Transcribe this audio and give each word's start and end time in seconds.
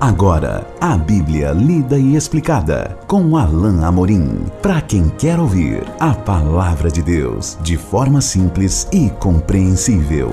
Agora, 0.00 0.66
a 0.80 0.96
Bíblia 0.96 1.50
lida 1.52 1.98
e 1.98 2.16
explicada 2.16 2.96
com 3.06 3.36
Alain 3.36 3.84
Amorim. 3.84 4.46
Para 4.62 4.80
quem 4.80 5.10
quer 5.10 5.38
ouvir 5.38 5.82
a 6.00 6.14
palavra 6.14 6.90
de 6.90 7.02
Deus 7.02 7.58
de 7.60 7.76
forma 7.76 8.22
simples 8.22 8.88
e 8.90 9.10
compreensível. 9.10 10.32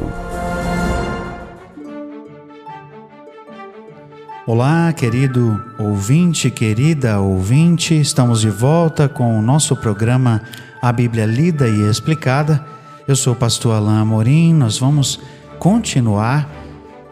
Olá, 4.47 4.94
querido 4.94 5.62
ouvinte, 5.78 6.49
querida 6.49 7.20
ouvinte, 7.20 7.94
estamos 7.94 8.40
de 8.40 8.49
volta 8.49 9.10
com 9.10 9.38
o 9.38 9.42
nosso 9.42 9.76
programa 9.76 10.44
A 10.81 10.94
Bíblia 10.94 11.26
Lida 11.26 11.68
e 11.68 11.81
Explicada. 11.90 12.65
Eu 13.06 13.18
sou 13.18 13.34
o 13.34 13.36
pastor 13.36 13.76
Alain 13.76 13.99
Amorim, 13.99 14.54
nós 14.54 14.79
vamos 14.79 15.20
continuar 15.60 16.56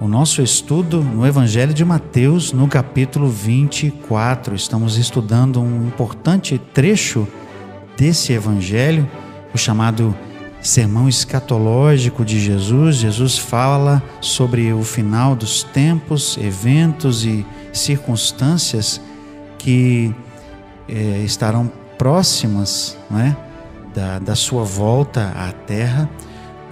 o 0.06 0.08
nosso 0.08 0.40
estudo 0.44 1.02
no 1.02 1.26
Evangelho 1.26 1.74
de 1.74 1.84
Mateus, 1.84 2.54
no 2.54 2.68
capítulo 2.68 3.27
24. 3.27 4.54
Estamos 4.54 4.98
estudando 4.98 5.59
um 5.59 5.88
importante 5.88 6.62
trecho 6.76 7.27
desse 7.98 8.32
Evangelho, 8.32 9.10
o 9.52 9.58
chamado 9.58 10.16
Sermão 10.62 11.10
Escatológico 11.10 12.23
de 12.23 12.40
Jesus. 12.40 12.98
Jesus 12.98 13.40
fala 13.40 14.02
sobre 14.22 14.72
o 14.73 14.84
final 14.84 15.36
dos 15.36 15.63
tempos, 15.63 16.38
eventos 16.38 17.26
e 17.26 17.44
circunstâncias 17.74 19.02
que 19.58 20.13
eh, 20.88 21.24
estarão 21.26 21.72
próximas 21.98 22.96
é? 23.12 23.35
da, 23.91 24.20
da 24.20 24.35
sua 24.35 24.63
volta 24.63 25.34
à 25.35 25.52
terra. 25.52 26.08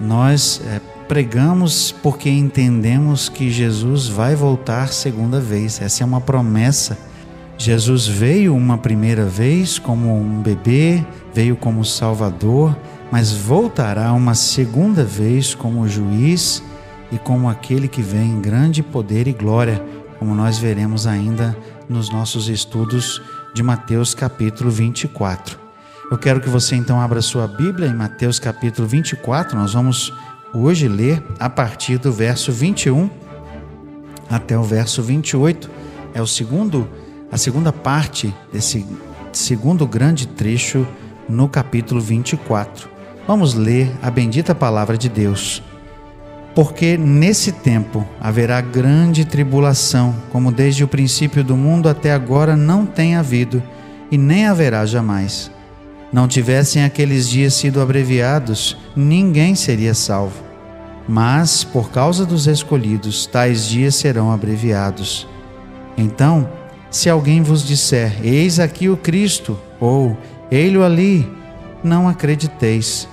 Nós 0.00 0.62
eh, 0.64 0.80
pregamos 1.08 1.92
porque 2.02 2.30
entendemos 2.30 3.28
que 3.28 3.50
Jesus 3.50 4.08
vai 4.08 4.34
voltar 4.34 4.88
segunda 4.88 5.40
vez. 5.40 5.80
Essa 5.80 6.02
é 6.02 6.06
uma 6.06 6.20
promessa. 6.20 6.98
Jesus 7.56 8.06
veio 8.06 8.54
uma 8.54 8.76
primeira 8.78 9.24
vez 9.24 9.78
como 9.78 10.18
um 10.18 10.42
bebê, 10.42 11.04
veio 11.32 11.56
como 11.56 11.84
Salvador, 11.84 12.76
mas 13.10 13.32
voltará 13.32 14.12
uma 14.12 14.34
segunda 14.34 15.04
vez 15.04 15.54
como 15.54 15.88
juiz 15.88 16.62
e 17.12 17.18
como 17.18 17.48
aquele 17.48 17.86
que 17.86 18.02
vem 18.02 18.32
em 18.32 18.40
grande 18.40 18.82
poder 18.82 19.28
e 19.28 19.32
glória, 19.32 19.80
como 20.18 20.34
nós 20.34 20.58
veremos 20.58 21.06
ainda 21.06 21.56
nos 21.88 22.10
nossos 22.10 22.48
estudos 22.48 23.22
de 23.54 23.62
Mateus 23.62 24.14
capítulo 24.14 24.70
24. 24.70 25.58
Eu 26.10 26.18
quero 26.18 26.40
que 26.40 26.48
você 26.48 26.74
então 26.74 27.00
abra 27.00 27.22
sua 27.22 27.46
Bíblia 27.46 27.88
em 27.88 27.94
Mateus 27.94 28.38
capítulo 28.38 28.86
24, 28.88 29.56
nós 29.56 29.74
vamos 29.74 30.12
hoje 30.54 30.86
ler 30.86 31.22
a 31.38 31.50
partir 31.50 31.98
do 31.98 32.12
verso 32.12 32.52
21 32.52 33.10
até 34.30 34.56
o 34.56 34.62
verso 34.62 35.02
28. 35.02 35.70
É 36.14 36.22
o 36.22 36.26
segundo, 36.26 36.88
a 37.30 37.36
segunda 37.36 37.72
parte 37.72 38.32
desse 38.52 38.86
segundo 39.32 39.86
grande 39.86 40.28
trecho 40.28 40.86
no 41.28 41.48
capítulo 41.48 42.00
24. 42.00 42.88
Vamos 43.26 43.54
ler 43.54 43.90
a 44.02 44.10
bendita 44.10 44.54
palavra 44.54 44.96
de 44.96 45.08
Deus. 45.08 45.62
Porque 46.54 46.96
nesse 46.96 47.50
tempo 47.50 48.06
haverá 48.20 48.60
grande 48.60 49.24
tribulação, 49.24 50.14
como 50.30 50.52
desde 50.52 50.84
o 50.84 50.88
princípio 50.88 51.42
do 51.42 51.56
mundo 51.56 51.88
até 51.88 52.12
agora 52.12 52.54
não 52.54 52.86
tem 52.86 53.16
havido, 53.16 53.60
e 54.08 54.16
nem 54.16 54.46
haverá 54.46 54.86
jamais. 54.86 55.50
Não 56.12 56.28
tivessem 56.28 56.84
aqueles 56.84 57.28
dias 57.28 57.54
sido 57.54 57.80
abreviados, 57.80 58.76
ninguém 58.94 59.56
seria 59.56 59.94
salvo. 59.94 60.43
Mas, 61.06 61.64
por 61.64 61.90
causa 61.90 62.24
dos 62.24 62.46
escolhidos, 62.46 63.26
tais 63.26 63.68
dias 63.68 63.94
serão 63.94 64.32
abreviados. 64.32 65.28
Então, 65.96 66.48
se 66.90 67.10
alguém 67.10 67.42
vos 67.42 67.66
disser: 67.66 68.18
Eis 68.22 68.58
aqui 68.58 68.88
o 68.88 68.96
Cristo, 68.96 69.58
ou 69.78 70.16
Ei-lo 70.50 70.84
ali, 70.84 71.28
não 71.82 72.08
acrediteis, 72.08 73.08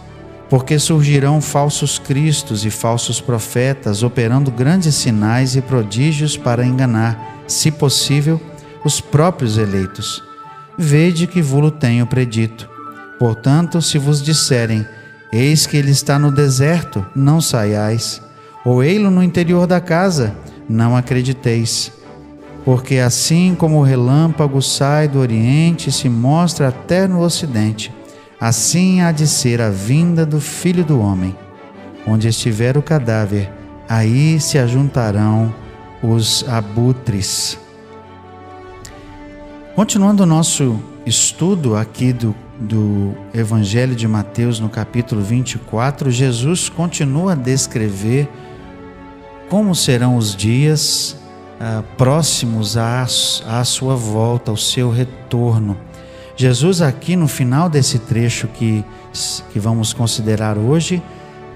porque 0.50 0.78
surgirão 0.78 1.42
falsos 1.42 1.98
cristos 1.98 2.66
e 2.66 2.70
falsos 2.70 3.20
profetas, 3.20 4.04
operando 4.04 4.52
grandes 4.52 4.96
sinais 4.96 5.56
e 5.56 5.62
prodígios 5.62 6.38
para 6.38 6.66
enganar, 6.66 7.44
se 7.48 7.72
possível, 7.72 8.40
os 8.84 9.02
próprios 9.02 9.58
eleitos. 9.58 10.24
Vede 10.78 11.26
que 11.26 11.42
vulo 11.42 11.72
tenho 11.72 12.06
predito. 12.06 12.70
Portanto, 13.18 13.82
se 13.82 13.98
vos 13.98 14.22
disserem: 14.22 14.86
Eis 15.32 15.66
que 15.66 15.78
ele 15.78 15.92
está 15.92 16.20
no 16.20 16.32
deserto, 16.32 17.06
não 17.16 17.40
saiais. 17.40 18.22
Ou 18.66 18.84
ei-lo 18.84 19.10
no 19.10 19.24
interior 19.24 19.66
da 19.66 19.80
casa, 19.80 20.36
não 20.68 20.96
acrediteis. 20.96 21.92
Porque 22.66 22.98
assim 22.98 23.56
como 23.58 23.80
o 23.80 23.84
relâmpago 23.84 24.62
sai 24.62 25.08
do 25.08 25.20
oriente 25.20 25.90
e 25.90 25.92
se 25.92 26.10
mostra 26.10 26.68
até 26.68 27.08
no 27.08 27.22
ocidente, 27.22 27.94
assim 28.40 29.02
há 29.02 29.12
de 29.12 29.26
ser 29.26 29.62
a 29.62 29.70
vinda 29.70 30.26
do 30.26 30.40
Filho 30.40 30.84
do 30.84 31.00
Homem. 31.00 31.36
Onde 32.06 32.28
estiver 32.28 32.78
o 32.78 32.82
cadáver, 32.82 33.50
aí 33.88 34.40
se 34.40 34.58
ajuntarão 34.58 35.54
os 36.04 36.46
abutres. 36.48 37.58
Continuando 39.76 40.24
o 40.24 40.26
nosso 40.26 40.80
estudo 41.06 41.76
aqui 41.76 42.14
do 42.14 42.36
do 42.62 43.16
Evangelho 43.34 43.96
de 43.96 44.08
Mateus, 44.08 44.60
no 44.60 44.70
capítulo 44.70 45.22
24, 45.22 46.12
Jesus 46.12 46.70
continua 46.70 47.32
a 47.32 47.36
descrever 47.36 48.30
como 49.50 49.74
serão 49.74 50.16
os 50.16 50.36
dias 50.36 51.18
ah, 51.60 51.84
próximos 51.98 52.78
à, 52.78 53.02
à 53.02 53.64
sua 53.64 53.96
volta, 53.96 54.52
ao 54.52 54.58
seu 54.58 54.92
retorno. 54.92 55.76
Jesus, 56.36 56.82
aqui 56.84 57.16
no 57.16 57.28
final 57.28 57.68
desse 57.68 57.98
trecho 57.98 58.48
que, 58.48 58.86
que 59.52 59.60
vamos 59.60 59.92
considerar 59.92 60.58
hoje, 60.58 61.02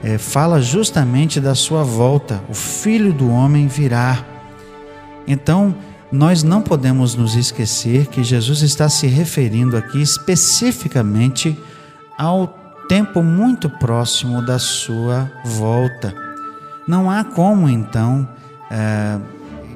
é, 0.03 0.17
fala 0.17 0.61
justamente 0.61 1.39
da 1.39 1.53
sua 1.53 1.84
volta. 1.84 2.44
O 2.50 2.53
Filho 2.53 3.13
do 3.13 3.29
Homem 3.29 3.67
virá. 3.67 4.25
Então, 5.28 5.75
nós 6.11 6.43
não 6.43 6.61
podemos 6.61 7.16
nos 7.16 7.35
esquecer 7.35 8.07
que 8.07 8.23
Jesus 8.23 8.61
está 8.61 8.88
se 8.88 9.07
referindo 9.07 9.75
aqui 9.75 10.01
especificamente 10.01 11.57
ao 12.17 12.47
tempo 12.88 13.23
muito 13.23 13.69
próximo 13.69 14.41
da 14.45 14.59
sua 14.59 15.31
volta. 15.43 16.13
Não 16.88 17.09
há 17.09 17.23
como, 17.23 17.67
então, 17.67 18.27
é, 18.69 19.17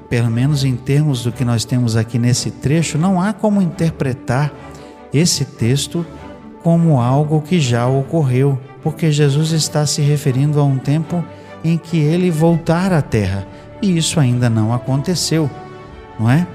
pelo 0.09 0.29
menos 0.29 0.63
em 0.63 0.75
termos 0.75 1.23
do 1.23 1.31
que 1.31 1.43
nós 1.43 1.65
temos 1.65 1.95
aqui 1.95 2.19
nesse 2.19 2.51
trecho, 2.51 2.97
não 2.97 3.19
há 3.19 3.33
como 3.33 3.61
interpretar 3.61 4.51
esse 5.11 5.43
texto 5.43 6.05
como 6.61 7.01
algo 7.01 7.41
que 7.41 7.59
já 7.59 7.87
ocorreu, 7.87 8.59
porque 8.83 9.11
Jesus 9.11 9.51
está 9.51 9.85
se 9.85 10.01
referindo 10.01 10.59
a 10.59 10.63
um 10.63 10.77
tempo 10.77 11.23
em 11.63 11.77
que 11.77 11.97
ele 11.97 12.29
voltar 12.29 12.93
à 12.93 13.01
terra 13.01 13.47
e 13.81 13.97
isso 13.97 14.19
ainda 14.19 14.49
não 14.49 14.73
aconteceu 14.73 15.49
não 16.19 16.29
é? 16.29 16.45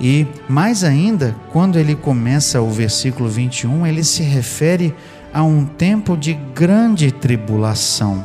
E 0.00 0.26
mais 0.48 0.82
ainda, 0.82 1.36
quando 1.52 1.78
ele 1.78 1.94
começa 1.94 2.60
o 2.60 2.70
versículo 2.70 3.28
21, 3.28 3.86
ele 3.86 4.02
se 4.02 4.22
refere 4.22 4.94
a 5.32 5.42
um 5.42 5.64
tempo 5.64 6.16
de 6.16 6.34
grande 6.54 7.12
tribulação. 7.12 8.24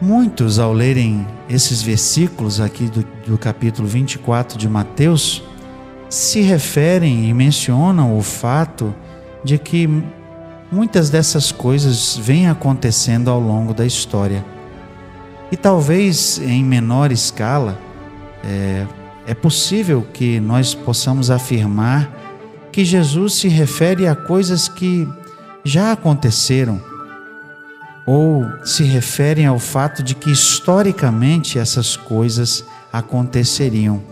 Muitos, 0.00 0.58
ao 0.58 0.72
lerem 0.72 1.26
esses 1.48 1.80
versículos 1.80 2.60
aqui 2.60 2.84
do, 2.84 3.06
do 3.26 3.38
capítulo 3.38 3.86
24 3.86 4.58
de 4.58 4.68
Mateus, 4.68 5.42
se 6.08 6.40
referem 6.40 7.28
e 7.28 7.34
mencionam 7.34 8.16
o 8.16 8.22
fato 8.22 8.94
de 9.42 9.58
que 9.58 9.88
muitas 10.70 11.10
dessas 11.10 11.52
coisas 11.52 12.16
vêm 12.16 12.48
acontecendo 12.48 13.30
ao 13.30 13.40
longo 13.40 13.72
da 13.72 13.86
história. 13.86 14.44
E 15.50 15.56
talvez 15.56 16.38
em 16.38 16.64
menor 16.64 17.12
escala, 17.12 17.78
é, 18.44 18.86
é 19.26 19.34
possível 19.34 20.06
que 20.12 20.38
nós 20.40 20.74
possamos 20.74 21.30
afirmar 21.30 22.10
que 22.70 22.84
Jesus 22.84 23.34
se 23.34 23.48
refere 23.48 24.06
a 24.06 24.14
coisas 24.14 24.68
que 24.68 25.08
já 25.64 25.92
aconteceram, 25.92 26.80
ou 28.06 28.44
se 28.64 28.82
referem 28.82 29.46
ao 29.46 29.58
fato 29.58 30.02
de 30.02 30.14
que 30.14 30.30
historicamente 30.30 31.58
essas 31.58 31.96
coisas 31.96 32.64
aconteceriam. 32.92 34.02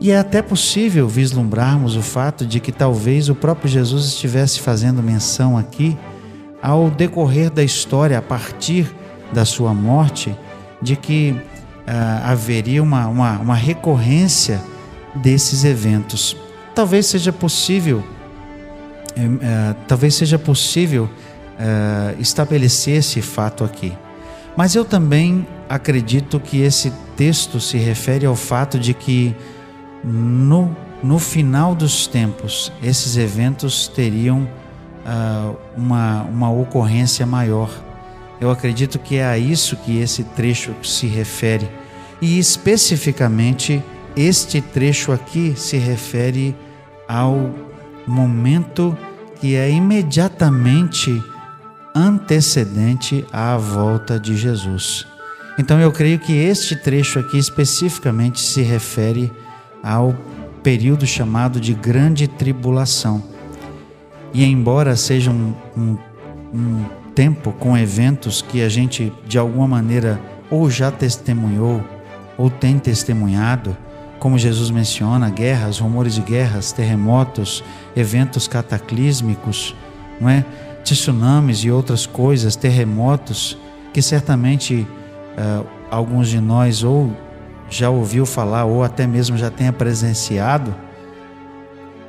E 0.00 0.10
é 0.10 0.18
até 0.18 0.40
possível 0.40 1.06
vislumbrarmos 1.06 1.96
o 1.96 2.00
fato 2.00 2.46
de 2.46 2.60
que 2.60 2.72
talvez 2.72 3.28
o 3.28 3.34
próprio 3.34 3.70
Jesus 3.70 4.06
estivesse 4.06 4.60
fazendo 4.60 5.02
menção 5.02 5.58
aqui, 5.58 5.98
ao 6.62 6.90
decorrer 6.90 7.50
da 7.50 7.62
história, 7.62 8.16
a 8.16 8.22
partir 8.22 8.90
da 9.32 9.44
sua 9.44 9.74
morte, 9.74 10.34
de 10.80 10.96
que 10.96 11.36
ah, 11.92 12.30
haveria 12.30 12.80
uma, 12.80 13.08
uma, 13.08 13.38
uma 13.38 13.54
recorrência 13.54 14.60
desses 15.14 15.64
eventos. 15.64 16.36
Talvez 16.72 17.06
seja 17.06 17.32
possível, 17.32 18.04
eh, 19.16 19.22
eh, 19.42 19.74
talvez 19.88 20.14
seja 20.14 20.38
possível 20.38 21.10
eh, 21.58 22.14
estabelecer 22.20 22.98
esse 22.98 23.20
fato 23.20 23.64
aqui. 23.64 23.92
Mas 24.56 24.76
eu 24.76 24.84
também 24.84 25.44
acredito 25.68 26.38
que 26.38 26.60
esse 26.60 26.92
texto 27.16 27.58
se 27.58 27.76
refere 27.76 28.24
ao 28.24 28.36
fato 28.36 28.78
de 28.78 28.94
que 28.94 29.34
no, 30.04 30.74
no 31.02 31.18
final 31.18 31.74
dos 31.74 32.06
tempos 32.06 32.70
esses 32.82 33.16
eventos 33.16 33.88
teriam 33.88 34.48
uh, 35.06 35.56
uma, 35.76 36.22
uma 36.22 36.50
ocorrência 36.50 37.24
maior. 37.24 37.70
Eu 38.40 38.50
acredito 38.50 38.98
que 38.98 39.16
é 39.16 39.26
a 39.26 39.38
isso 39.38 39.76
que 39.76 39.98
esse 39.98 40.24
trecho 40.24 40.74
se 40.82 41.06
refere. 41.06 41.68
E 42.20 42.38
especificamente, 42.38 43.82
este 44.16 44.60
trecho 44.60 45.12
aqui 45.12 45.54
se 45.56 45.76
refere 45.78 46.54
ao 47.08 47.54
momento 48.06 48.96
que 49.40 49.54
é 49.56 49.70
imediatamente 49.70 51.22
antecedente 51.94 53.24
à 53.32 53.56
volta 53.56 54.20
de 54.20 54.36
Jesus. 54.36 55.06
Então 55.58 55.80
eu 55.80 55.90
creio 55.90 56.18
que 56.18 56.32
este 56.32 56.76
trecho 56.76 57.18
aqui 57.18 57.38
especificamente 57.38 58.40
se 58.40 58.62
refere 58.62 59.32
ao 59.82 60.14
período 60.62 61.06
chamado 61.06 61.60
de 61.60 61.72
Grande 61.72 62.28
Tribulação. 62.28 63.22
E 64.32 64.44
embora 64.44 64.94
seja 64.94 65.30
um, 65.30 65.54
um, 65.76 65.98
um 66.54 66.84
tempo 67.14 67.52
com 67.52 67.76
eventos 67.76 68.42
que 68.42 68.62
a 68.62 68.68
gente 68.68 69.12
de 69.26 69.38
alguma 69.38 69.66
maneira 69.66 70.20
ou 70.50 70.70
já 70.70 70.90
testemunhou 70.90 71.82
ou 72.40 72.48
tem 72.48 72.78
testemunhado, 72.78 73.76
como 74.18 74.38
Jesus 74.38 74.70
menciona, 74.70 75.28
guerras, 75.28 75.78
rumores 75.78 76.14
de 76.14 76.22
guerras, 76.22 76.72
terremotos, 76.72 77.62
eventos 77.94 78.48
cataclísmicos, 78.48 79.76
não 80.18 80.26
é? 80.26 80.42
tsunamis 80.82 81.58
e 81.58 81.70
outras 81.70 82.06
coisas, 82.06 82.56
terremotos, 82.56 83.58
que 83.92 84.00
certamente 84.00 84.86
uh, 85.36 85.66
alguns 85.90 86.30
de 86.30 86.40
nós 86.40 86.82
ou 86.82 87.14
já 87.68 87.90
ouviu 87.90 88.24
falar 88.24 88.64
ou 88.64 88.82
até 88.82 89.06
mesmo 89.06 89.36
já 89.36 89.50
tenha 89.50 89.70
presenciado. 89.70 90.74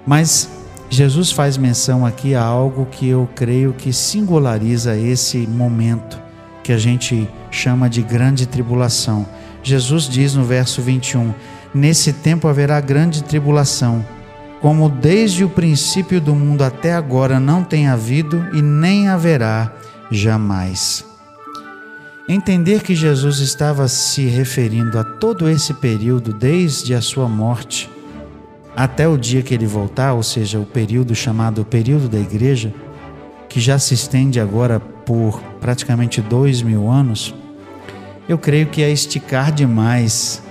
Mas 0.08 0.50
Jesus 0.90 1.30
faz 1.30 1.58
menção 1.58 2.06
aqui 2.06 2.34
a 2.36 2.42
algo 2.42 2.86
que 2.86 3.10
eu 3.10 3.28
creio 3.36 3.74
que 3.74 3.92
singulariza 3.92 4.96
esse 4.96 5.40
momento 5.46 6.18
que 6.64 6.72
a 6.72 6.78
gente 6.78 7.30
chama 7.52 7.90
de 7.90 8.02
grande 8.02 8.46
tribulação. 8.46 9.28
Jesus 9.64 10.08
diz 10.08 10.36
no 10.36 10.44
verso 10.44 10.82
21: 10.82 11.34
Nesse 11.74 12.14
tempo 12.14 12.48
haverá 12.48 12.80
grande 12.82 13.24
tribulação, 13.24 14.06
como 14.60 14.90
desde 14.90 15.44
o 15.44 15.50
princípio 15.50 16.20
do 16.22 16.36
mundo 16.36 16.64
até 16.64 16.94
agora 16.94 17.40
não 17.40 17.64
tem 17.64 17.88
havido 17.88 18.46
e 18.54 18.62
nem 18.62 19.08
haverá 19.08 19.74
jamais. 20.12 21.06
Entender 22.30 22.84
que 22.84 22.96
Jesus 22.96 23.40
estava 23.40 23.88
se 23.88 24.26
referindo 24.26 24.98
a 25.00 25.04
todo 25.04 25.50
esse 25.50 25.74
período, 25.74 26.32
desde 26.32 26.94
a 26.94 27.02
sua 27.02 27.28
morte 27.28 27.90
até 28.76 29.08
o 29.08 29.18
dia 29.18 29.42
que 29.42 29.54
ele 29.54 29.66
voltar, 29.66 30.14
ou 30.14 30.24
seja, 30.24 30.60
o 30.60 30.66
período 30.66 31.14
chamado 31.14 31.66
período 31.66 32.08
da 32.08 32.20
igreja, 32.20 32.74
que 33.50 33.60
já 33.60 33.78
se 33.78 33.94
estende 33.94 34.40
agora 34.40 34.80
por 34.80 35.42
praticamente 35.60 36.22
dois 36.22 36.62
mil 36.62 36.90
anos, 36.90 37.36
eu 38.32 38.38
creio 38.38 38.68
que 38.68 38.82
é 38.82 38.90
esticar 38.90 39.52
demais, 39.52 40.42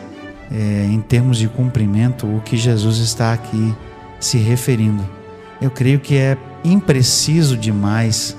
é, 0.52 0.86
em 0.90 1.00
termos 1.00 1.38
de 1.38 1.48
cumprimento, 1.48 2.26
o 2.26 2.42
que 2.42 2.54
Jesus 2.54 2.98
está 2.98 3.32
aqui 3.32 3.74
se 4.20 4.36
referindo. 4.36 5.02
Eu 5.62 5.70
creio 5.70 5.98
que 5.98 6.14
é 6.14 6.36
impreciso 6.62 7.56
demais 7.56 8.36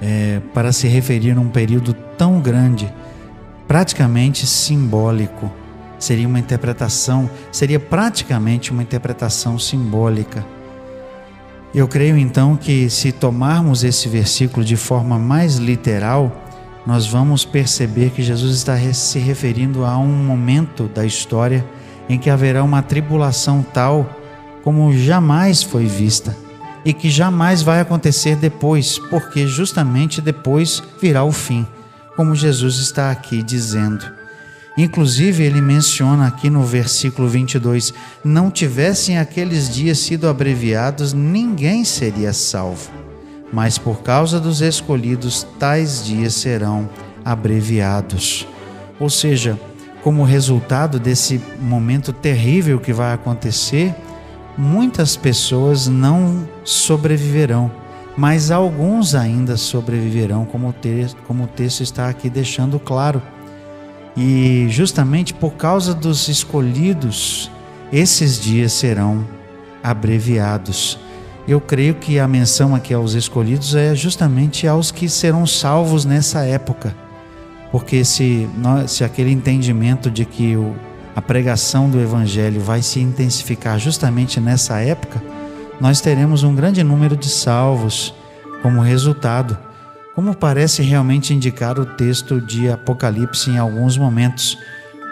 é, 0.00 0.40
para 0.54 0.70
se 0.70 0.86
referir 0.86 1.36
a 1.36 1.40
um 1.40 1.48
período 1.48 1.92
tão 2.16 2.40
grande, 2.40 2.94
praticamente 3.66 4.46
simbólico. 4.46 5.50
Seria 5.98 6.28
uma 6.28 6.38
interpretação, 6.38 7.28
seria 7.50 7.80
praticamente 7.80 8.70
uma 8.70 8.84
interpretação 8.84 9.58
simbólica. 9.58 10.46
Eu 11.74 11.88
creio 11.88 12.16
então 12.16 12.54
que 12.56 12.88
se 12.88 13.10
tomarmos 13.10 13.82
esse 13.82 14.08
versículo 14.08 14.64
de 14.64 14.76
forma 14.76 15.18
mais 15.18 15.56
literal, 15.56 16.41
nós 16.86 17.06
vamos 17.06 17.44
perceber 17.44 18.10
que 18.10 18.22
Jesus 18.22 18.56
está 18.56 18.76
se 18.92 19.18
referindo 19.18 19.84
a 19.84 19.96
um 19.98 20.12
momento 20.12 20.84
da 20.88 21.04
história 21.04 21.64
em 22.08 22.18
que 22.18 22.28
haverá 22.28 22.64
uma 22.64 22.82
tribulação 22.82 23.64
tal 23.72 24.18
como 24.62 24.92
jamais 24.92 25.62
foi 25.62 25.86
vista 25.86 26.36
e 26.84 26.92
que 26.92 27.10
jamais 27.10 27.62
vai 27.62 27.80
acontecer 27.80 28.36
depois, 28.36 28.98
porque 28.98 29.46
justamente 29.46 30.20
depois 30.20 30.82
virá 31.00 31.22
o 31.24 31.32
fim, 31.32 31.66
como 32.16 32.34
Jesus 32.34 32.76
está 32.78 33.10
aqui 33.10 33.42
dizendo. 33.42 34.04
Inclusive, 34.76 35.44
ele 35.44 35.60
menciona 35.60 36.26
aqui 36.26 36.48
no 36.48 36.64
versículo 36.64 37.28
22: 37.28 37.92
Não 38.24 38.50
tivessem 38.50 39.18
aqueles 39.18 39.68
dias 39.68 39.98
sido 39.98 40.26
abreviados, 40.26 41.12
ninguém 41.12 41.84
seria 41.84 42.32
salvo. 42.32 43.01
Mas 43.52 43.76
por 43.76 44.02
causa 44.02 44.40
dos 44.40 44.60
escolhidos, 44.62 45.46
tais 45.58 46.04
dias 46.04 46.34
serão 46.34 46.88
abreviados. 47.24 48.46
Ou 48.98 49.10
seja, 49.10 49.58
como 50.02 50.24
resultado 50.24 50.98
desse 50.98 51.40
momento 51.60 52.12
terrível 52.12 52.80
que 52.80 52.92
vai 52.92 53.12
acontecer, 53.12 53.94
muitas 54.56 55.16
pessoas 55.16 55.86
não 55.86 56.48
sobreviverão, 56.64 57.70
mas 58.16 58.50
alguns 58.50 59.14
ainda 59.14 59.56
sobreviverão, 59.56 60.44
como 60.44 60.68
o, 60.68 60.72
texto, 60.72 61.16
como 61.26 61.44
o 61.44 61.46
texto 61.46 61.82
está 61.82 62.08
aqui 62.08 62.28
deixando 62.28 62.78
claro. 62.78 63.22
E 64.16 64.66
justamente 64.68 65.32
por 65.32 65.54
causa 65.54 65.94
dos 65.94 66.28
escolhidos, 66.28 67.50
esses 67.92 68.38
dias 68.40 68.72
serão 68.72 69.26
abreviados. 69.82 70.98
Eu 71.46 71.60
creio 71.60 71.94
que 71.94 72.18
a 72.18 72.28
menção 72.28 72.74
aqui 72.74 72.94
aos 72.94 73.14
escolhidos 73.14 73.74
é 73.74 73.94
justamente 73.94 74.66
aos 74.66 74.90
que 74.90 75.08
serão 75.08 75.46
salvos 75.46 76.04
nessa 76.04 76.44
época 76.44 76.94
porque 77.72 78.04
se, 78.04 78.46
se 78.86 79.02
aquele 79.02 79.32
entendimento 79.32 80.10
de 80.10 80.26
que 80.26 80.54
o, 80.56 80.76
a 81.16 81.22
pregação 81.22 81.88
do 81.88 81.98
Evangelho 81.98 82.60
vai 82.60 82.82
se 82.82 83.00
intensificar 83.00 83.78
justamente 83.78 84.38
nessa 84.38 84.78
época, 84.78 85.20
nós 85.80 85.98
teremos 85.98 86.42
um 86.42 86.54
grande 86.54 86.84
número 86.84 87.16
de 87.16 87.30
salvos 87.30 88.14
como 88.60 88.82
resultado, 88.82 89.56
como 90.14 90.36
parece 90.36 90.82
realmente 90.82 91.32
indicar 91.32 91.80
o 91.80 91.86
texto 91.86 92.42
de 92.42 92.70
Apocalipse 92.70 93.50
em 93.50 93.56
alguns 93.56 93.96
momentos. 93.96 94.58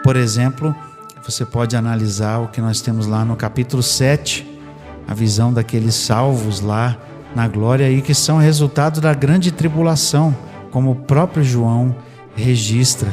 Por 0.04 0.14
exemplo, 0.14 0.76
você 1.24 1.46
pode 1.46 1.74
analisar 1.74 2.40
o 2.40 2.48
que 2.48 2.60
nós 2.60 2.82
temos 2.82 3.06
lá 3.06 3.24
no 3.24 3.36
capítulo 3.36 3.82
7, 3.82 4.46
a 5.10 5.14
visão 5.14 5.52
daqueles 5.52 5.96
salvos 5.96 6.60
lá 6.60 6.96
na 7.34 7.48
glória 7.48 7.90
e 7.90 8.00
que 8.00 8.14
são 8.14 8.38
resultado 8.38 9.00
da 9.00 9.12
grande 9.12 9.50
tribulação, 9.50 10.34
como 10.70 10.92
o 10.92 10.94
próprio 10.94 11.42
João 11.42 11.96
registra. 12.36 13.12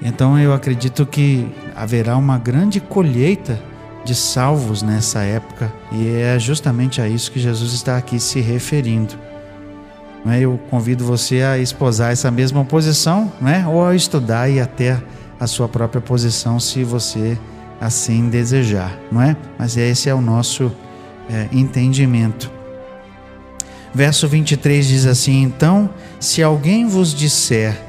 Então 0.00 0.38
eu 0.38 0.54
acredito 0.54 1.04
que 1.04 1.46
haverá 1.76 2.16
uma 2.16 2.38
grande 2.38 2.80
colheita 2.80 3.60
de 4.02 4.14
salvos 4.14 4.80
nessa 4.80 5.20
época 5.20 5.70
e 5.92 6.08
é 6.08 6.38
justamente 6.38 7.02
a 7.02 7.06
isso 7.06 7.30
que 7.30 7.38
Jesus 7.38 7.74
está 7.74 7.98
aqui 7.98 8.18
se 8.18 8.40
referindo. 8.40 9.14
É? 10.26 10.40
Eu 10.40 10.58
convido 10.70 11.04
você 11.04 11.42
a 11.42 11.58
esposar 11.58 12.12
essa 12.12 12.30
mesma 12.30 12.64
posição, 12.64 13.30
né? 13.42 13.66
ou 13.68 13.86
a 13.86 13.94
estudar 13.94 14.48
e 14.48 14.58
até 14.58 14.98
a 15.38 15.46
sua 15.46 15.68
própria 15.68 16.00
posição, 16.00 16.58
se 16.58 16.82
você 16.82 17.38
assim 17.80 18.28
desejar, 18.28 18.98
não 19.10 19.22
é? 19.22 19.36
Mas 19.58 19.76
esse 19.76 20.08
é 20.08 20.14
o 20.14 20.20
nosso 20.20 20.72
é, 21.30 21.48
entendimento. 21.52 22.50
Verso 23.94 24.28
23 24.28 24.86
diz 24.86 25.06
assim: 25.06 25.42
Então, 25.42 25.90
se 26.20 26.42
alguém 26.42 26.86
vos 26.86 27.14
disser 27.14 27.88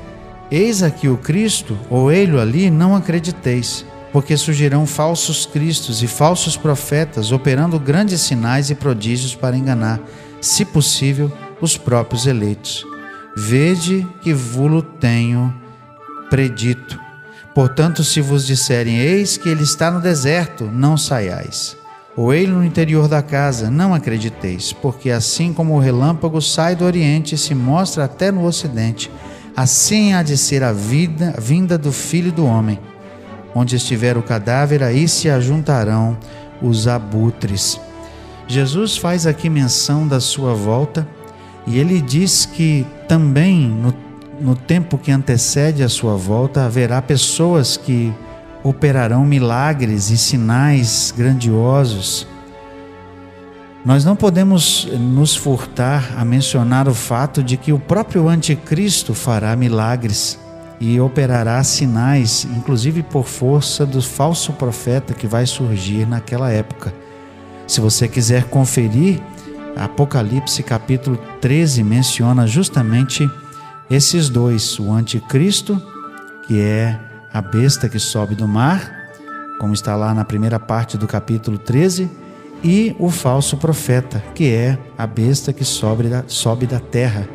Eis 0.51 0.81
aqui 0.81 1.07
o 1.07 1.15
Cristo, 1.15 1.77
ou 1.91 2.11
ele 2.11 2.39
ali, 2.39 2.71
não 2.71 2.95
acrediteis, 2.95 3.85
porque 4.11 4.35
surgirão 4.35 4.87
falsos 4.87 5.45
cristos 5.45 6.01
e 6.01 6.07
falsos 6.07 6.57
profetas, 6.57 7.31
operando 7.31 7.79
grandes 7.79 8.21
sinais 8.21 8.71
e 8.71 8.75
prodígios 8.75 9.35
para 9.35 9.55
enganar, 9.55 9.99
se 10.41 10.65
possível, 10.65 11.31
os 11.61 11.77
próprios 11.77 12.25
eleitos. 12.25 12.83
Vede 13.37 14.07
que 14.23 14.33
vulo 14.33 14.81
tenho 14.81 15.53
predito. 16.31 16.99
Portanto, 17.53 18.03
se 18.03 18.21
vos 18.21 18.45
disserem, 18.45 18.97
eis 18.99 19.37
que 19.37 19.49
ele 19.49 19.63
está 19.63 19.89
no 19.89 19.99
deserto, 19.99 20.65
não 20.65 20.97
saiais. 20.97 21.75
Ou 22.15 22.33
ele 22.33 22.51
no 22.51 22.63
interior 22.63 23.07
da 23.07 23.21
casa, 23.21 23.69
não 23.69 23.93
acrediteis, 23.93 24.73
porque 24.73 25.09
assim 25.09 25.53
como 25.53 25.75
o 25.75 25.79
relâmpago 25.79 26.41
sai 26.41 26.75
do 26.75 26.85
oriente 26.85 27.35
e 27.35 27.37
se 27.37 27.55
mostra 27.55 28.03
até 28.03 28.31
no 28.31 28.45
ocidente, 28.45 29.09
Assim 29.59 30.13
há 30.13 30.23
de 30.23 30.37
ser 30.37 30.63
a 30.63 30.71
vida, 30.71 31.33
a 31.37 31.41
vinda 31.41 31.77
do 31.77 31.91
Filho 31.91 32.31
do 32.31 32.45
Homem. 32.45 32.79
Onde 33.53 33.75
estiver 33.75 34.17
o 34.17 34.23
cadáver, 34.23 34.81
aí 34.81 35.05
se 35.05 35.29
ajuntarão 35.29 36.17
os 36.61 36.87
abutres. 36.87 37.77
Jesus 38.47 38.95
faz 38.95 39.27
aqui 39.27 39.49
menção 39.49 40.07
da 40.07 40.21
sua 40.21 40.53
volta 40.53 41.05
e 41.67 41.77
ele 41.77 41.99
diz 41.99 42.45
que 42.45 42.87
também 43.05 43.67
no, 43.67 43.93
no 44.41 44.55
tempo 44.55 44.97
que 44.97 45.11
antecede 45.11 45.83
a 45.83 45.89
sua 45.89 46.15
volta, 46.15 46.65
haverá 46.65 47.01
pessoas 47.01 47.77
que 47.77 48.13
operarão 48.63 49.23
milagres 49.25 50.09
e 50.09 50.17
sinais 50.17 51.13
grandiosos. 51.15 52.27
Nós 53.85 54.03
não 54.03 54.15
podemos 54.15 54.87
nos 54.99 55.35
furtar 55.35 56.13
a 56.17 56.25
mencionar 56.25 56.87
o 56.87 56.93
fato 56.93 57.41
de 57.41 57.55
que 57.55 57.71
o 57.71 57.79
próprio 57.79 58.27
Anticristo 58.27 59.13
fará 59.13 59.55
milagres 59.55 60.37
e 60.79 60.99
operará 60.99 61.63
sinais, 61.63 62.45
inclusive 62.45 63.03
por 63.03 63.25
força 63.25 63.85
do 63.85 64.01
falso 64.01 64.53
profeta 64.53 65.13
que 65.13 65.27
vai 65.27 65.45
surgir 65.45 66.05
naquela 66.05 66.51
época. 66.51 66.93
Se 67.67 67.79
você 67.79 68.07
quiser 68.07 68.45
conferir, 68.45 69.21
Apocalipse 69.75 70.61
capítulo 70.61 71.17
13 71.39 71.83
menciona 71.83 72.45
justamente 72.45 73.29
esses 73.89 74.29
dois: 74.29 74.79
o 74.79 74.91
Anticristo, 74.91 75.81
que 76.47 76.59
é 76.61 76.99
a 77.33 77.41
besta 77.41 77.87
que 77.87 77.99
sobe 77.99 78.35
do 78.35 78.47
mar, 78.47 78.91
como 79.59 79.73
está 79.73 79.95
lá 79.95 80.13
na 80.13 80.25
primeira 80.25 80.59
parte 80.59 80.97
do 80.97 81.07
capítulo 81.07 81.57
13, 81.57 82.09
e 82.63 82.95
o 82.99 83.09
falso 83.09 83.57
profeta, 83.57 84.23
que 84.35 84.51
é 84.51 84.77
a 84.97 85.07
besta 85.07 85.53
que 85.53 85.63
sobe 85.63 86.09
da, 86.09 86.23
sobe 86.27 86.65
da 86.65 86.79
terra, 86.79 87.27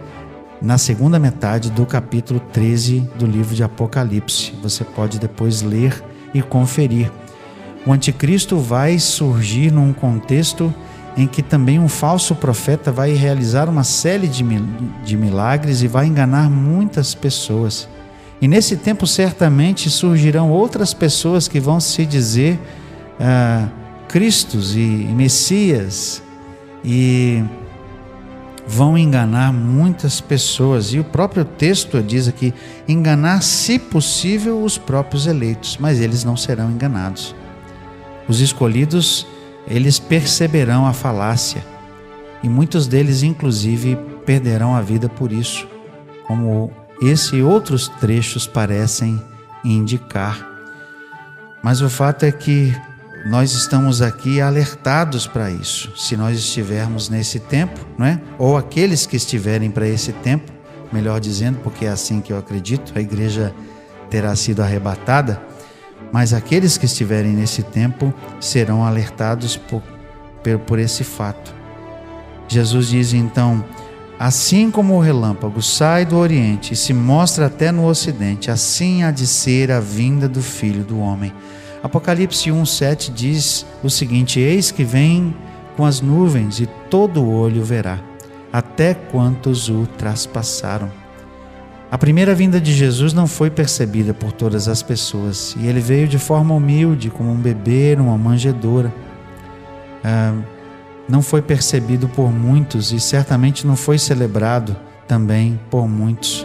na 0.60 0.78
segunda 0.78 1.18
metade 1.18 1.70
do 1.70 1.84
capítulo 1.86 2.40
13 2.40 3.00
do 3.16 3.26
livro 3.26 3.54
de 3.54 3.62
Apocalipse. 3.62 4.52
Você 4.62 4.84
pode 4.84 5.18
depois 5.18 5.62
ler 5.62 6.02
e 6.32 6.42
conferir. 6.42 7.10
O 7.86 7.92
anticristo 7.92 8.58
vai 8.58 8.98
surgir 8.98 9.70
num 9.70 9.92
contexto 9.92 10.74
em 11.16 11.26
que 11.26 11.42
também 11.42 11.78
um 11.78 11.88
falso 11.88 12.34
profeta 12.34 12.90
vai 12.90 13.12
realizar 13.12 13.68
uma 13.68 13.84
série 13.84 14.26
de 14.26 15.16
milagres 15.16 15.82
e 15.82 15.88
vai 15.88 16.06
enganar 16.06 16.50
muitas 16.50 17.14
pessoas. 17.14 17.88
E 18.40 18.48
nesse 18.48 18.76
tempo, 18.76 19.06
certamente 19.06 19.88
surgirão 19.88 20.50
outras 20.50 20.92
pessoas 20.92 21.46
que 21.46 21.60
vão 21.60 21.78
se 21.80 22.04
dizer 22.04 22.58
ah, 23.20 23.68
Cristos 24.08 24.76
e 24.76 24.80
Messias 24.80 26.22
e 26.84 27.42
vão 28.66 28.98
enganar 28.98 29.52
muitas 29.52 30.20
pessoas. 30.20 30.92
E 30.92 30.98
o 30.98 31.04
próprio 31.04 31.44
texto 31.44 32.02
diz 32.02 32.28
aqui: 32.28 32.52
enganar, 32.88 33.42
se 33.42 33.78
possível, 33.78 34.62
os 34.62 34.76
próprios 34.76 35.26
eleitos, 35.26 35.78
mas 35.80 36.00
eles 36.00 36.24
não 36.24 36.36
serão 36.36 36.70
enganados. 36.70 37.34
Os 38.28 38.40
escolhidos, 38.40 39.26
eles 39.66 39.98
perceberão 39.98 40.86
a 40.86 40.92
falácia 40.92 41.64
e 42.42 42.48
muitos 42.48 42.86
deles, 42.86 43.22
inclusive, 43.22 43.96
perderão 44.26 44.76
a 44.76 44.80
vida 44.82 45.08
por 45.08 45.32
isso, 45.32 45.66
como 46.26 46.70
esse 47.00 47.36
e 47.36 47.42
outros 47.42 47.88
trechos 48.00 48.46
parecem 48.46 49.20
indicar. 49.64 50.46
Mas 51.62 51.80
o 51.80 51.88
fato 51.88 52.24
é 52.24 52.30
que 52.30 52.74
nós 53.26 53.52
estamos 53.52 54.02
aqui 54.02 54.42
alertados 54.42 55.26
para 55.26 55.50
isso. 55.50 55.96
Se 55.96 56.14
nós 56.14 56.38
estivermos 56.38 57.08
nesse 57.08 57.40
tempo, 57.40 57.80
não 57.96 58.04
é? 58.04 58.20
Ou 58.38 58.58
aqueles 58.58 59.06
que 59.06 59.16
estiverem 59.16 59.70
para 59.70 59.88
esse 59.88 60.12
tempo, 60.12 60.52
melhor 60.92 61.18
dizendo, 61.20 61.58
porque 61.60 61.86
é 61.86 61.88
assim 61.88 62.20
que 62.20 62.30
eu 62.30 62.38
acredito, 62.38 62.92
a 62.94 63.00
igreja 63.00 63.54
terá 64.10 64.36
sido 64.36 64.60
arrebatada, 64.60 65.40
mas 66.14 66.32
aqueles 66.32 66.78
que 66.78 66.86
estiverem 66.86 67.32
nesse 67.32 67.60
tempo 67.60 68.14
serão 68.38 68.84
alertados 68.84 69.56
por, 69.56 69.82
por 70.64 70.78
esse 70.78 71.02
fato. 71.02 71.52
Jesus 72.46 72.86
diz 72.86 73.12
então: 73.12 73.64
Assim 74.16 74.70
como 74.70 74.94
o 74.94 75.00
relâmpago 75.00 75.60
sai 75.60 76.04
do 76.04 76.16
Oriente 76.16 76.72
e 76.72 76.76
se 76.76 76.94
mostra 76.94 77.46
até 77.46 77.72
no 77.72 77.84
Ocidente, 77.88 78.48
assim 78.48 79.02
há 79.02 79.10
de 79.10 79.26
ser 79.26 79.72
a 79.72 79.80
vinda 79.80 80.28
do 80.28 80.40
Filho 80.40 80.84
do 80.84 81.00
Homem. 81.00 81.32
Apocalipse 81.82 82.48
1,7 82.48 83.12
diz 83.12 83.66
o 83.82 83.90
seguinte: 83.90 84.38
Eis 84.38 84.70
que 84.70 84.84
vem 84.84 85.34
com 85.76 85.84
as 85.84 86.00
nuvens 86.00 86.60
e 86.60 86.66
todo 86.88 87.28
olho 87.28 87.64
verá, 87.64 87.98
até 88.52 88.94
quantos 88.94 89.68
o 89.68 89.84
traspassaram. 89.98 91.03
A 91.94 91.96
primeira 91.96 92.34
vinda 92.34 92.60
de 92.60 92.72
Jesus 92.72 93.12
não 93.12 93.24
foi 93.24 93.50
percebida 93.50 94.12
por 94.12 94.32
todas 94.32 94.66
as 94.66 94.82
pessoas 94.82 95.54
e 95.56 95.68
ele 95.68 95.78
veio 95.78 96.08
de 96.08 96.18
forma 96.18 96.52
humilde, 96.52 97.08
como 97.08 97.30
um 97.30 97.36
bebê 97.36 97.94
numa 97.94 98.18
manjedoura. 98.18 98.92
Ah, 100.02 100.34
não 101.08 101.22
foi 101.22 101.40
percebido 101.40 102.08
por 102.08 102.32
muitos 102.32 102.90
e 102.90 102.98
certamente 102.98 103.64
não 103.64 103.76
foi 103.76 103.96
celebrado 103.96 104.74
também 105.06 105.60
por 105.70 105.86
muitos. 105.86 106.44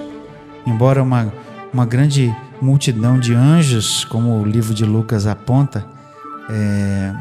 Embora 0.67 1.01
uma, 1.01 1.33
uma 1.73 1.83
grande 1.83 2.31
multidão 2.61 3.19
de 3.19 3.33
anjos, 3.33 4.05
como 4.05 4.39
o 4.39 4.45
livro 4.45 4.71
de 4.71 4.85
Lucas 4.85 5.25
aponta, 5.25 5.83
é, 6.47 7.11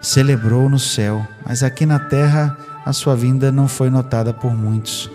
celebrou 0.00 0.68
no 0.68 0.80
céu, 0.80 1.24
mas 1.46 1.62
aqui 1.62 1.86
na 1.86 2.00
terra 2.00 2.58
a 2.84 2.92
sua 2.92 3.14
vinda 3.14 3.52
não 3.52 3.68
foi 3.68 3.90
notada 3.90 4.34
por 4.34 4.52
muitos. 4.52 5.08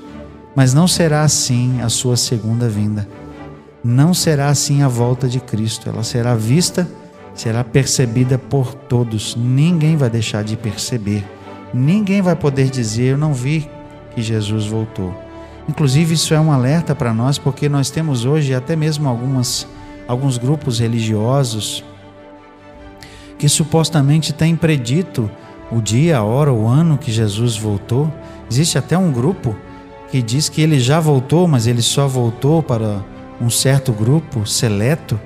Mas 0.55 0.73
não 0.73 0.87
será 0.87 1.23
assim 1.23 1.81
a 1.81 1.89
sua 1.89 2.17
segunda 2.17 2.67
vinda. 2.67 3.07
Não 3.83 4.13
será 4.13 4.49
assim 4.49 4.81
a 4.81 4.87
volta 4.87 5.27
de 5.27 5.39
Cristo. 5.39 5.89
Ela 5.89 6.03
será 6.03 6.35
vista, 6.35 6.87
será 7.33 7.63
percebida 7.63 8.37
por 8.37 8.73
todos. 8.73 9.35
Ninguém 9.35 9.95
vai 9.95 10.09
deixar 10.09 10.43
de 10.43 10.55
perceber 10.55 11.25
ninguém 11.73 12.21
vai 12.21 12.35
poder 12.35 12.69
dizer: 12.69 13.11
Eu 13.11 13.17
não 13.17 13.33
vi 13.33 13.69
que 14.13 14.21
Jesus 14.21 14.65
voltou. 14.65 15.13
Inclusive, 15.69 16.15
isso 16.15 16.33
é 16.33 16.39
um 16.39 16.51
alerta 16.51 16.95
para 16.95 17.13
nós, 17.13 17.37
porque 17.37 17.69
nós 17.69 17.89
temos 17.89 18.25
hoje 18.25 18.53
até 18.53 18.75
mesmo 18.75 19.07
algumas, 19.07 19.67
alguns 20.07 20.37
grupos 20.37 20.79
religiosos 20.79 21.83
que 23.37 23.47
supostamente 23.47 24.33
têm 24.33 24.55
predito 24.55 25.29
o 25.71 25.81
dia, 25.81 26.17
a 26.17 26.23
hora, 26.23 26.51
o 26.51 26.67
ano 26.67 26.97
que 26.97 27.11
Jesus 27.11 27.55
voltou. 27.55 28.11
Existe 28.49 28.77
até 28.77 28.97
um 28.97 29.11
grupo 29.11 29.55
que 30.11 30.21
diz 30.21 30.49
que 30.49 30.61
ele 30.61 30.79
já 30.79 30.99
voltou, 30.99 31.47
mas 31.47 31.67
ele 31.67 31.81
só 31.81 32.07
voltou 32.07 32.61
para 32.61 33.03
um 33.39 33.49
certo 33.49 33.93
grupo 33.93 34.45
seleto, 34.45 35.19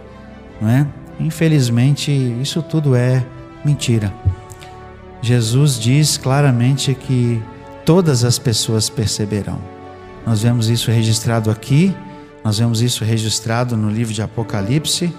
não 0.62 0.70
é? 0.70 0.88
Infelizmente, 1.20 2.12
isso 2.42 2.62
tudo 2.62 2.96
é 2.96 3.26
mentira. 3.64 4.14
Jesus 5.22 5.80
diz 5.80 6.18
claramente 6.18 6.94
que 6.94 7.42
todas 7.84 8.24
as 8.24 8.38
pessoas 8.38 8.90
perceberão. 8.90 9.60
Nós 10.26 10.44
vemos 10.44 10.70
isso 10.70 10.92
registrado 10.92 11.50
aqui, 11.50 11.96
nós 12.44 12.60
vemos 12.60 12.82
isso 12.82 13.04
registrado 13.04 13.76
no 13.76 13.90
livro 13.90 14.14
de 14.14 14.22
Apocalipse 14.22 15.12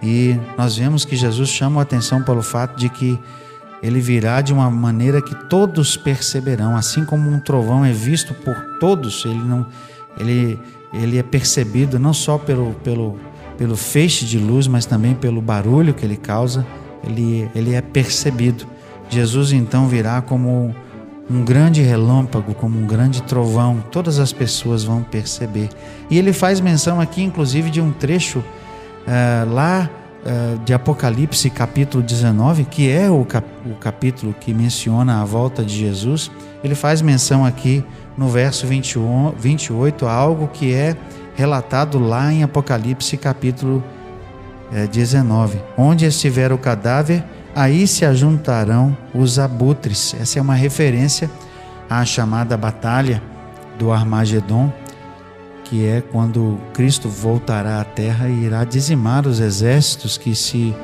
e 0.00 0.38
nós 0.56 0.76
vemos 0.76 1.04
que 1.04 1.16
Jesus 1.16 1.48
chama 1.48 1.80
a 1.80 1.82
atenção 1.82 2.22
pelo 2.22 2.42
fato 2.42 2.78
de 2.78 2.88
que 2.88 3.18
ele 3.82 4.00
virá 4.00 4.40
de 4.40 4.52
uma 4.52 4.70
maneira 4.70 5.22
que 5.22 5.34
todos 5.34 5.96
perceberão, 5.96 6.76
assim 6.76 7.04
como 7.04 7.30
um 7.30 7.40
trovão 7.40 7.84
é 7.84 7.92
visto 7.92 8.34
por 8.34 8.54
todos, 8.78 9.24
ele 9.24 9.42
não 9.42 9.66
ele 10.18 10.58
ele 10.92 11.18
é 11.18 11.22
percebido 11.22 11.98
não 11.98 12.12
só 12.12 12.36
pelo 12.36 12.74
pelo 12.84 13.18
pelo 13.56 13.76
feixe 13.76 14.24
de 14.24 14.38
luz, 14.38 14.66
mas 14.66 14.86
também 14.86 15.14
pelo 15.14 15.40
barulho 15.40 15.94
que 15.94 16.04
ele 16.04 16.16
causa, 16.16 16.66
ele 17.04 17.48
ele 17.54 17.74
é 17.74 17.80
percebido. 17.80 18.66
Jesus 19.08 19.52
então 19.52 19.88
virá 19.88 20.20
como 20.20 20.74
um 21.30 21.44
grande 21.44 21.80
relâmpago, 21.80 22.54
como 22.54 22.76
um 22.76 22.86
grande 22.86 23.22
trovão, 23.22 23.82
todas 23.92 24.18
as 24.18 24.32
pessoas 24.32 24.82
vão 24.82 25.02
perceber. 25.02 25.68
E 26.10 26.18
ele 26.18 26.32
faz 26.32 26.60
menção 26.60 27.00
aqui, 27.00 27.22
inclusive, 27.22 27.70
de 27.70 27.80
um 27.80 27.92
trecho 27.92 28.40
uh, 28.40 29.54
lá 29.54 29.88
de 30.64 30.74
Apocalipse, 30.74 31.48
capítulo 31.48 32.02
19, 32.02 32.64
que 32.64 32.90
é 32.90 33.10
o, 33.10 33.24
cap 33.24 33.46
o 33.64 33.74
capítulo 33.76 34.34
que 34.38 34.52
menciona 34.52 35.22
a 35.22 35.24
volta 35.24 35.64
de 35.64 35.76
Jesus. 35.76 36.30
Ele 36.62 36.74
faz 36.74 37.00
menção 37.00 37.44
aqui 37.44 37.84
no 38.18 38.28
verso 38.28 38.66
21, 38.66 39.32
28 39.38 40.06
a 40.06 40.12
algo 40.12 40.48
que 40.48 40.74
é 40.74 40.94
relatado 41.34 41.98
lá 41.98 42.30
em 42.30 42.42
Apocalipse, 42.42 43.16
capítulo 43.16 43.82
uh, 44.70 44.76
eh, 44.76 44.86
19: 44.86 45.58
Onde 45.76 46.04
estiver 46.04 46.52
o 46.52 46.58
cadáver 46.58 47.24
aí 47.54 47.86
se 47.86 48.04
ajuntarão 48.04 48.96
os 49.14 49.38
abutres. 49.38 50.14
Essa 50.20 50.38
é 50.38 50.42
uma 50.42 50.54
referência 50.54 51.30
à 51.88 52.04
chamada 52.04 52.56
batalha 52.56 53.22
do 53.78 53.90
Armagedon, 53.90 54.72
que 55.70 55.86
é 55.86 56.00
quando 56.00 56.58
Cristo 56.74 57.08
voltará 57.08 57.80
à 57.80 57.84
terra 57.84 58.28
e 58.28 58.46
irá 58.46 58.64
dizimar 58.64 59.24
os 59.24 59.38
exércitos 59.38 60.18
que 60.18 60.34
se, 60.34 60.74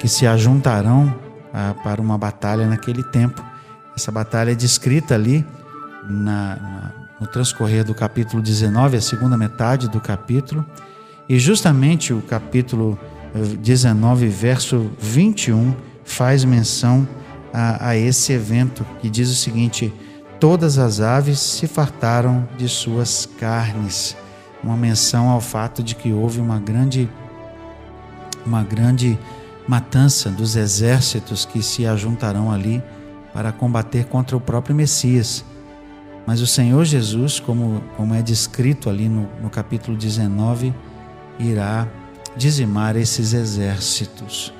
que 0.00 0.08
se 0.08 0.26
ajuntarão 0.26 1.14
ah, 1.52 1.72
para 1.84 2.02
uma 2.02 2.18
batalha 2.18 2.66
naquele 2.66 3.04
tempo. 3.04 3.40
Essa 3.96 4.10
batalha 4.10 4.50
é 4.50 4.54
descrita 4.56 5.14
ali 5.14 5.46
na, 6.02 6.56
na, 6.56 6.92
no 7.20 7.28
transcorrer 7.28 7.84
do 7.84 7.94
capítulo 7.94 8.42
19, 8.42 8.96
a 8.96 9.00
segunda 9.00 9.36
metade 9.36 9.88
do 9.88 10.00
capítulo, 10.00 10.66
e 11.28 11.38
justamente 11.38 12.12
o 12.12 12.20
capítulo 12.20 12.98
19, 13.60 14.26
eh, 14.26 14.28
verso 14.28 14.90
21 14.98 15.76
faz 16.04 16.44
menção 16.44 17.06
a, 17.52 17.90
a 17.90 17.96
esse 17.96 18.32
evento 18.32 18.84
que 19.00 19.08
diz 19.08 19.30
o 19.30 19.34
seguinte: 19.34 19.94
Todas 20.40 20.76
as 20.76 21.00
aves 21.00 21.38
se 21.38 21.68
fartaram 21.68 22.48
de 22.58 22.68
suas 22.68 23.26
carnes. 23.38 24.16
Uma 24.64 24.76
menção 24.76 25.28
ao 25.28 25.40
fato 25.40 25.82
de 25.82 25.94
que 25.94 26.12
houve 26.12 26.40
uma 26.40 26.58
grande 26.58 27.08
uma 28.44 28.62
grande 28.62 29.18
matança 29.66 30.30
dos 30.30 30.56
exércitos 30.56 31.44
que 31.44 31.62
se 31.62 31.86
ajuntarão 31.86 32.50
ali 32.50 32.82
para 33.32 33.52
combater 33.52 34.04
contra 34.06 34.36
o 34.36 34.40
próprio 34.40 34.76
Messias. 34.76 35.44
Mas 36.26 36.40
o 36.40 36.46
Senhor 36.46 36.84
Jesus, 36.84 37.40
como, 37.40 37.82
como 37.96 38.14
é 38.14 38.22
descrito 38.22 38.88
ali 38.90 39.08
no, 39.08 39.28
no 39.42 39.48
capítulo 39.50 39.96
19, 39.96 40.74
irá 41.38 41.88
dizimar 42.36 42.96
esses 42.96 43.32
exércitos. 43.32 44.52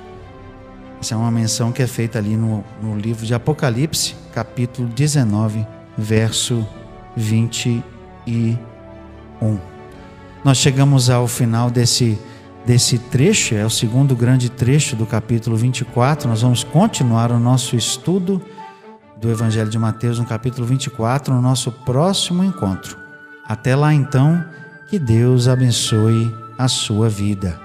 Essa 0.99 1.13
é 1.15 1.17
uma 1.17 1.31
menção 1.31 1.71
que 1.71 1.81
é 1.81 1.87
feita 1.87 2.17
ali 2.17 2.35
no, 2.35 2.63
no 2.81 2.97
livro 2.97 3.25
de 3.25 3.33
Apocalipse, 3.33 4.15
capítulo 4.33 4.87
19, 4.89 5.65
verso 5.97 6.67
21. 7.15 7.83
Nós 10.45 10.59
chegamos 10.59 11.09
ao 11.09 11.27
final 11.27 11.71
desse, 11.71 12.19
desse 12.67 12.99
trecho, 12.99 13.55
é 13.55 13.65
o 13.65 13.69
segundo 13.69 14.15
grande 14.15 14.47
trecho 14.47 14.95
do 14.95 15.03
capítulo 15.03 15.57
24. 15.57 16.29
Nós 16.29 16.43
vamos 16.43 16.63
continuar 16.63 17.31
o 17.31 17.39
nosso 17.39 17.75
estudo 17.75 18.39
do 19.17 19.31
Evangelho 19.31 19.71
de 19.71 19.79
Mateus 19.79 20.19
no 20.19 20.25
capítulo 20.25 20.67
24, 20.67 21.33
no 21.33 21.41
nosso 21.41 21.71
próximo 21.71 22.43
encontro. 22.43 22.95
Até 23.43 23.75
lá 23.75 23.91
então, 23.91 24.45
que 24.87 24.99
Deus 24.99 25.47
abençoe 25.47 26.31
a 26.59 26.67
sua 26.67 27.09
vida. 27.09 27.64